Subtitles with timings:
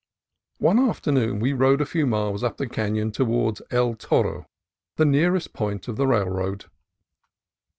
[0.57, 4.47] One afternoon we rode a few miles up the canon toward El Toro,
[4.95, 6.65] the nearest point of the railroad.